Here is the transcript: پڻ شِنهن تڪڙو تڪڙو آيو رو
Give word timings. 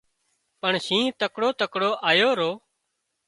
پڻ 0.61 0.73
شِنهن 0.85 1.17
تڪڙو 1.19 1.49
تڪڙو 1.59 1.91
آيو 2.09 2.29
رو 2.39 2.51